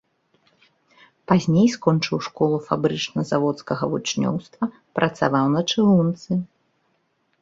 Пазней 1.31 1.67
скончыў 1.75 2.17
школу 2.27 2.57
фабрычна-заводскага 2.69 3.83
вучнёўства, 3.95 4.63
працаваў 5.01 5.45
на 5.57 5.61
чыгунцы. 5.71 6.31